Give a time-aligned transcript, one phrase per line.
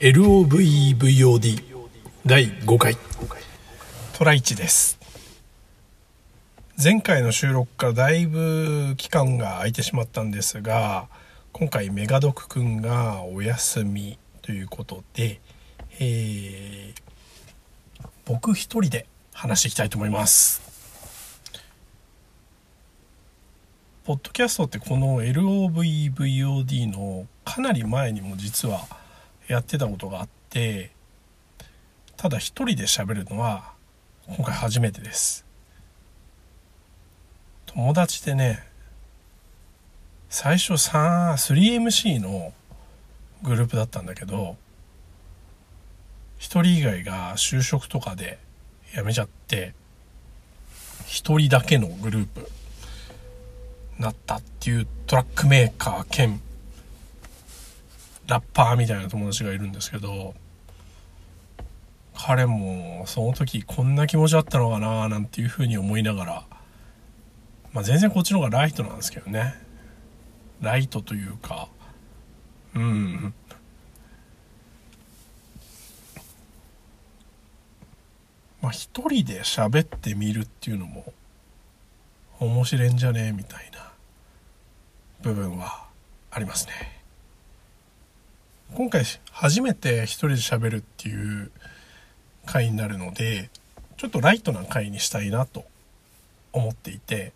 [0.00, 1.64] LOVVOD
[2.24, 2.96] 第5回。
[4.12, 4.96] トライチです。
[6.80, 11.08] 前回の収録からだいぶ期間が空いてしまったんですが
[11.52, 15.40] 今回メガドクくんがお休みということで、
[15.98, 20.62] えー、僕一人で話していきたいと思います。
[24.04, 28.86] ポッドキャストってこの LOVVOD のかなり前にも実は
[29.48, 30.90] やってたことがあって
[32.16, 33.72] ただ一人で喋るのは
[34.26, 35.46] 今回初めてです。
[37.66, 38.66] 友達でね
[40.28, 42.52] 最初 3MC の
[43.42, 44.56] グループだったんだけど
[46.38, 48.38] 一人以外が就職とかで
[48.94, 49.74] 辞めちゃって
[51.06, 52.50] 一人だけのグループ
[53.98, 56.40] なったっていうトラックメーカー兼
[58.28, 60.34] ラッパーみたいな友達がいるんですけど
[62.14, 66.46] 彼もその時こんな気持ちだったのかななんていうふうに思いながら、
[67.72, 69.54] まあ、全然こっちの方がライトなんですけどね
[70.60, 71.68] ライトというか
[72.74, 73.32] うん
[78.60, 81.14] まあ一人で喋ってみるっていうのも
[82.40, 83.90] 面白いんじゃねえみたいな
[85.22, 85.86] 部分は
[86.30, 86.97] ありますね。
[88.74, 89.02] 今回
[89.32, 91.50] 初めて一人で喋るっていう
[92.46, 93.50] 回になるので
[93.96, 95.64] ちょっとライトな回にしたいなと
[96.52, 97.32] 思っていて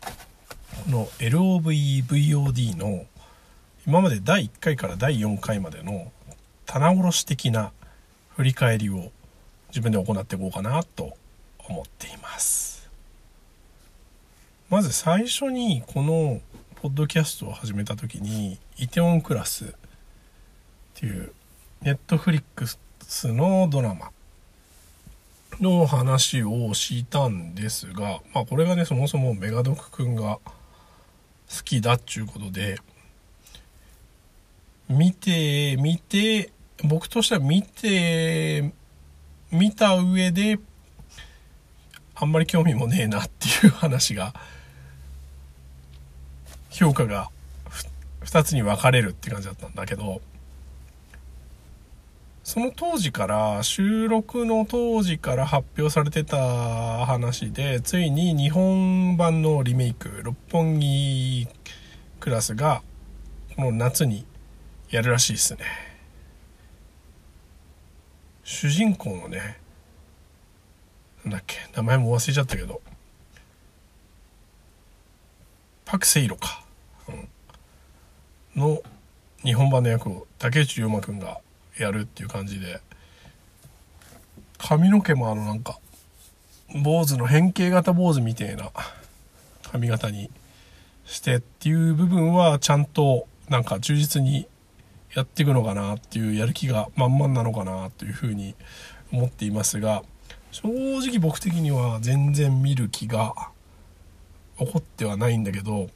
[0.00, 3.04] この LOVVOD の
[3.86, 6.10] 今まで第1回から第4回までの
[6.64, 7.72] 棚卸し的な
[8.36, 9.10] 振り返りを
[9.68, 11.16] 自分で行っていこうかなと
[11.68, 12.88] 思っています。
[14.70, 16.40] まず最初にこの
[16.76, 19.74] ポッドキャストを始めた時にイテオンクラス
[20.98, 21.32] っていう
[21.82, 24.10] ネットフリックスのドラマ
[25.60, 30.40] の話をしたんですが、まあこれがね、そもそもメガドクくんが
[31.48, 32.80] 好きだっちゅうことで、
[34.88, 36.50] 見て、見て、
[36.82, 38.72] 僕としては見て、
[39.52, 40.58] 見た上で、
[42.16, 44.34] あんまり興味もねえなっていう話が、
[46.70, 47.30] 評価が
[48.22, 50.20] 2つに分かれるって感じだったんだけど、
[52.48, 61.46] その当時から収録の当時から発表されてた話でついに日本版のリメイク六本木
[62.20, 62.80] クラスが
[63.54, 64.24] この夏に
[64.88, 65.60] やるらしいですね。
[68.44, 69.60] 主人公のね
[71.24, 72.80] なんだっけ名前も忘れちゃったけど
[75.84, 76.64] パク・セイロか、
[77.10, 77.12] う
[78.58, 78.82] ん、の
[79.44, 81.42] 日本版の役を竹内涼真君が
[81.78, 82.80] やるっていう感じで
[84.58, 85.78] 髪の毛もあのなんか
[86.82, 88.70] 坊主の変形型坊主みたいな
[89.70, 90.30] 髪型に
[91.06, 94.46] してっていう部分はちゃんとなんか忠実に
[95.14, 98.54] やっていくのかなっていうやる気が満々なのかなというふうに
[99.10, 100.02] 思っていますが
[100.50, 103.34] 正直僕的には全然見る気が
[104.58, 105.88] 起こってはないんだけど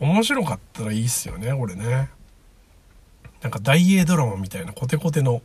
[0.00, 2.08] 面白かったらいいっすよねこれね。
[3.44, 5.42] なんか大英ドラマみたいなコテコテの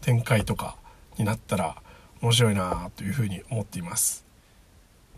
[0.00, 0.78] 展開とか
[1.18, 1.76] になったら
[2.22, 4.24] 面白いなというふうに思っています。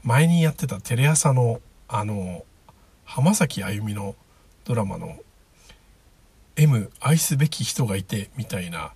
[0.02, 2.44] 前にやってたテレ朝のあの
[3.04, 4.16] 浜崎あゆみの
[4.64, 5.16] ドラマの
[6.56, 8.94] M 愛すべき人がいてみたいな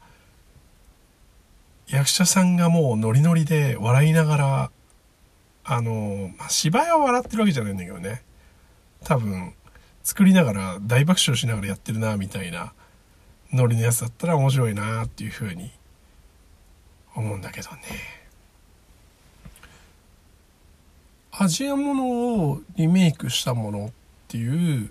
[1.86, 4.70] 役者さんがもうノリノリで笑いながら
[5.62, 8.24] あの、まあ、芝居は笑ってるわけじゃないんだけどね。
[9.04, 9.54] 多分
[10.02, 12.72] 作りながら大爆笑しながらやってるなみたいな
[13.52, 15.70] ノリのやつだったら面白いなっていうふうに
[17.14, 17.78] 思うんだけどね。
[21.32, 23.90] アジアものをリメイクしたものっ
[24.26, 24.90] ていう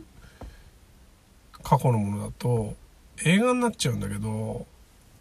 [1.62, 2.76] 過去のものだと
[3.26, 4.66] 映画になっちゃうんだけど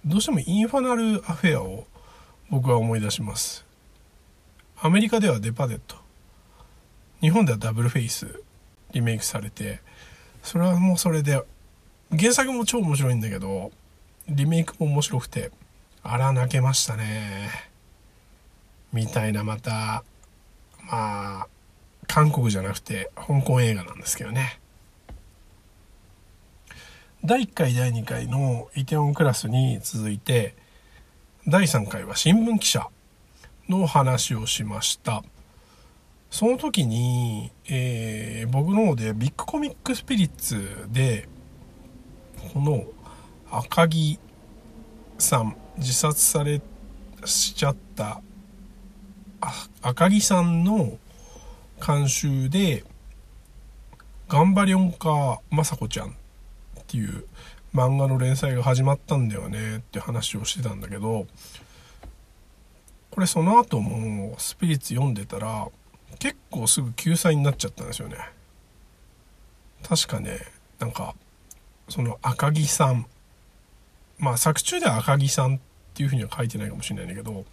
[0.05, 1.87] どうしてもインファナルアフェアを
[2.49, 3.67] 僕は思い出します。
[4.79, 5.97] アメリカではデパデット。
[7.21, 8.41] 日本ではダブルフェイス
[8.93, 9.81] リメイクされて
[10.43, 11.43] それはもうそれで
[12.11, 13.73] 原作も超面白いんだけど、
[14.29, 15.51] リメイクも面白くて、
[16.03, 17.51] あら、泣けましたね。
[18.93, 20.05] みたいな、また、
[20.85, 21.49] まあ、
[22.07, 24.61] 韓国じゃなくて、香港映画なんですけどね。
[27.25, 30.55] 第1回、第2回のイテウォンクラスに続いて、
[31.49, 32.87] 第3回は新聞記者
[33.69, 35.25] の話をしました。
[36.31, 41.29] その時に、えー、僕の方でビッグコミックスピリッツで
[42.53, 42.85] この
[43.51, 44.19] 赤木
[45.19, 46.61] さん自殺され
[47.25, 48.21] しちゃった
[49.83, 50.99] 赤木さんの
[51.85, 52.85] 監修で
[54.29, 56.15] 「頑張りょんかまさこちゃん」っ
[56.87, 57.27] ていう
[57.75, 61.27] 漫画の連載が始まったんだよねって話をしてたんだけど
[63.11, 65.69] これその後もスピリッツ読んでたら
[66.19, 68.17] 結構すぐ救済になっちゃったんですよね。
[69.83, 70.39] 確かね
[70.79, 71.15] なんか
[71.89, 73.07] その赤木さん。
[74.19, 75.59] まあ作中では赤木さんっ
[75.95, 77.45] ていうふうには書いてないかもしれないんだけど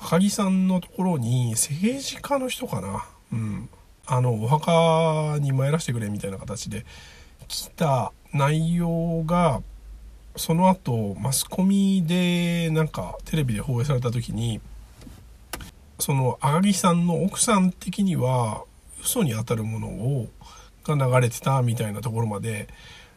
[0.00, 3.06] 赤木さんのところに政治家の人かな？
[3.32, 3.68] うん。
[4.06, 6.86] あのお墓に参らせてくれみたいな形で
[7.46, 9.60] 来た内容が
[10.34, 14.62] その後マスコミでなんかテレビで放映された時に
[15.98, 18.64] その赤木さんの奥さん的には
[19.02, 20.28] 嘘に当たるものを
[20.84, 22.68] が流れてたみたいなところまで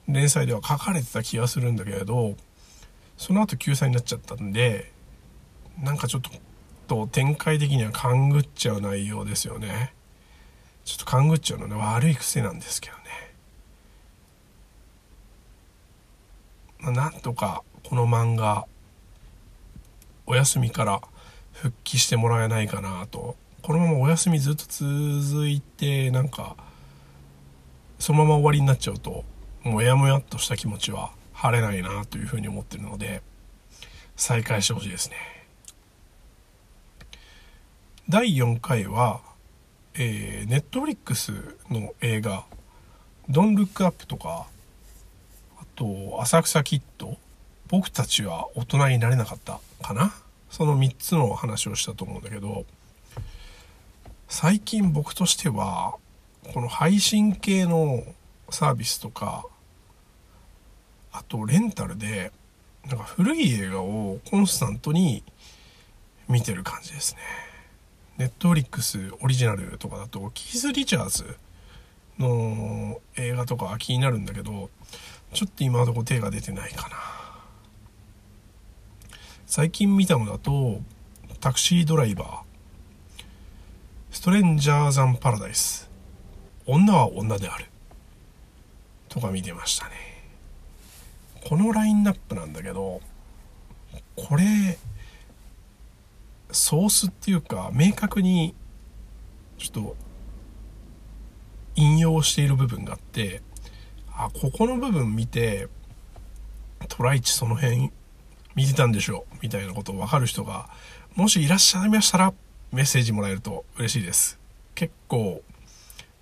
[0.07, 2.35] 連載では書かれてた気がするんだけれど
[3.17, 4.91] その後救済になっちゃったんで
[5.79, 6.21] なんかちょっ
[6.87, 9.93] と展開的には勘ぐっちゃう内容ですよね。
[10.83, 13.03] ちょっと勘ぐっちゃうのね悪い癖なんですけどね、
[16.79, 18.65] まあ、なんとかこの漫画
[20.25, 21.01] お休みから
[21.53, 23.35] 復帰してもらえないかなと。
[23.61, 26.55] このままお休みずっと続いてなんか
[27.99, 29.23] そのまま終わりになっちゃうと
[29.63, 33.21] もやもやっとした気持ちは晴れないなというふうに思ってるので
[34.15, 35.15] 再開してほしいですね。
[38.09, 39.21] 第4回は
[39.93, 41.33] えー、ネットフリックス
[41.69, 42.45] の映画
[43.27, 44.47] 「ドン・ルック・アップ」とか
[45.59, 47.17] あと「浅草キッド」
[47.67, 50.13] 僕たちは大人になれなかったかな？
[50.49, 52.65] その3つの話をしたと思うんだけど
[54.29, 55.95] 最近僕としては
[56.53, 58.03] この配信系の
[58.51, 59.45] サービスとか
[61.11, 62.31] あとレンタルで
[62.87, 65.23] なんか古い映画をコンスタントに
[66.27, 67.21] 見てる感じですね。
[68.17, 71.37] ネットフリックスオリジナルとかだとキース・リチャーズ
[72.19, 74.69] の映画とか気になるんだけど
[75.33, 76.97] ちょっと今のところ手が出てないかな。
[79.47, 80.81] 最近見たのだと
[81.39, 82.39] タクシードライバー。
[84.11, 85.89] ストレンジャーザンパラダイス。
[86.65, 87.70] 女は女である。
[89.11, 89.91] とか見てましたね。
[91.47, 93.01] このラインナップなんだけど
[94.15, 94.77] これ
[96.51, 98.55] ソースっていうか明確に
[99.57, 99.95] ちょっと
[101.75, 103.41] 引用している部分があって
[104.13, 105.67] あここの部分見て
[106.87, 107.91] トライチその辺
[108.55, 110.69] 見てたんでしょうみたいなことを分かる人が
[111.15, 112.33] もしいらっしゃいましたら
[112.71, 114.39] メッセージもらえると嬉しいです。
[114.73, 115.41] 結構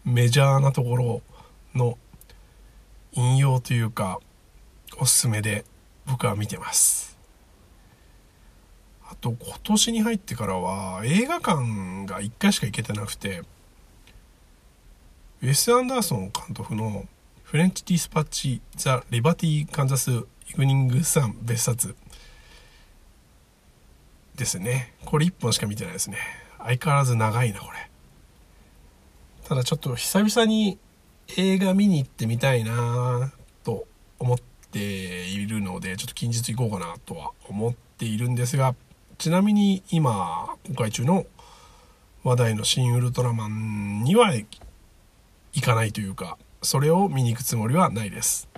[0.06, 1.22] メジャーなところ
[1.76, 1.98] の
[3.14, 4.20] 引用というか
[4.98, 5.66] おすすめで
[6.06, 7.18] 僕は見てます。
[9.10, 13.44] あと今年に入ってからは映画館が1回しか行けてなくて
[15.42, 17.08] ウェス・アンダーソン監督の
[17.44, 21.96] フレンチ・ディスパッチ・ザ・リバティ・カンザス・イグニング・サン別冊
[24.36, 24.94] ですね。
[25.06, 26.18] これ1本しか見てないですね。
[26.60, 27.90] 相変わらず長いなこれ。
[29.48, 30.78] ただちょっと久々に
[31.38, 33.32] 映画見に行ってみたいな
[33.64, 33.86] と
[34.18, 34.38] 思っ
[34.72, 38.76] ているのでちょっと近日行こうかなとは思っているんですが
[39.18, 41.26] ちなみに今公開中の
[42.24, 44.46] 話題の「新ウルトラマン」には行
[45.62, 48.50] かないというかそれを見に行くつもりはないです。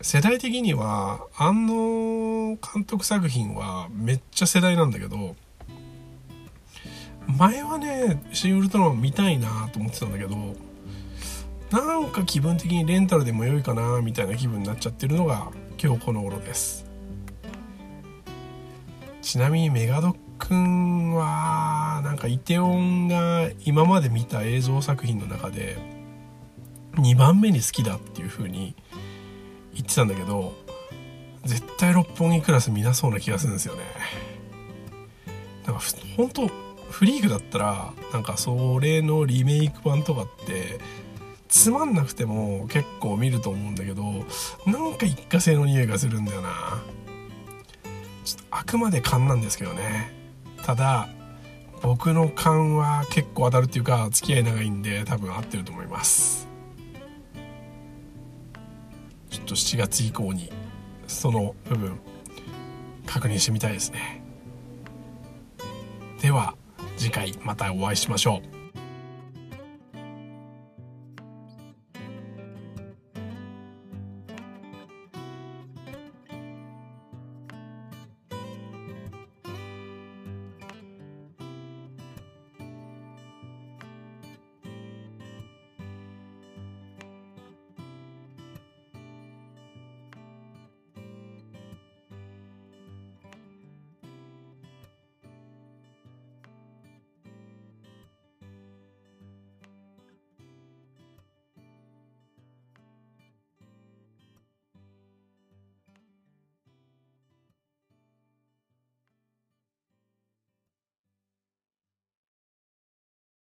[0.00, 5.34] 世代的にはあの監督作品はめっちゃ世代なんだけど
[7.26, 10.36] 前はね「シン・ウルトラマン」見たいなと思ってたんだけど
[11.70, 15.48] なんか気分的にレンタルでも良いかなみたいな気分になっちゃってるのが
[15.82, 16.86] 今日この頃です。
[19.22, 25.78] ちなみにメガドッくんはなんかイテオンが今まで見た映像作品の中で
[26.96, 28.74] 2番目に好きだっていう風に
[29.72, 30.54] 言ってたんだけど
[31.44, 33.82] 絶対六本木クラス見なそうな気がするんですよね。
[35.66, 35.82] なんか
[36.16, 36.48] 本当
[36.90, 40.78] フリークだったらなんかそれのリメイク版とかって
[41.54, 44.02] つまんなくても結構見ると思うんだけど
[44.66, 46.82] なんか一過性の匂いがするんだよな。
[48.24, 50.12] ちょっとあくまで勘なんですけどね。
[50.64, 51.08] ただ
[51.80, 56.48] 僕の勘は結構当たるっていうか付き合い長いんで多分合ってると思います。
[59.30, 60.50] ちょっと7月以降に
[61.06, 62.00] その部分
[63.06, 64.24] 確認してみたいですね。
[66.20, 66.56] では
[66.96, 68.53] 次回またお会いしましょう。